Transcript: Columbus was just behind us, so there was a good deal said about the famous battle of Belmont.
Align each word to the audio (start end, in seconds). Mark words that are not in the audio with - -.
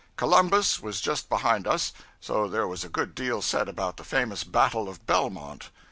Columbus 0.15 0.81
was 0.81 0.99
just 0.99 1.29
behind 1.29 1.67
us, 1.67 1.93
so 2.19 2.47
there 2.47 2.67
was 2.67 2.83
a 2.83 2.89
good 2.89 3.13
deal 3.13 3.39
said 3.39 3.69
about 3.69 3.97
the 3.97 4.03
famous 4.03 4.43
battle 4.43 4.89
of 4.89 5.05
Belmont. 5.05 5.69